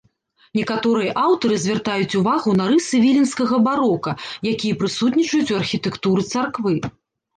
Некаторыя 0.59 1.11
аўтары 1.23 1.57
звяртаюць 1.65 2.17
увагу 2.21 2.55
на 2.61 2.65
рысы 2.71 3.03
віленскага 3.03 3.55
барока, 3.69 4.11
якія 4.53 4.79
прысутнічаюць 4.81 5.47
у 5.57 5.63
архітэктуры 5.63 6.21
царквы. 6.33 6.73